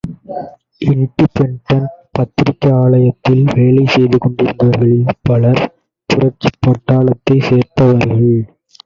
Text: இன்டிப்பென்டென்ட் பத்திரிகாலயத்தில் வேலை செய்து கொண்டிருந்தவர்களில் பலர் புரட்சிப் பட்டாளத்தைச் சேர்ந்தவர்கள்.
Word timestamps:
இன்டிப்பென்டென்ட் 0.81 1.91
பத்திரிகாலயத்தில் 2.11 3.43
வேலை 3.53 3.83
செய்து 3.87 4.17
கொண்டிருந்தவர்களில் 4.17 5.13
பலர் 5.21 5.61
புரட்சிப் 6.09 6.59
பட்டாளத்தைச் 6.65 7.45
சேர்ந்தவர்கள். 7.49 8.27